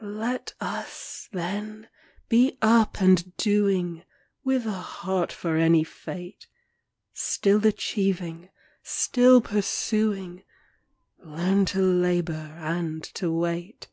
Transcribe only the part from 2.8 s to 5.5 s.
and doing, With a heart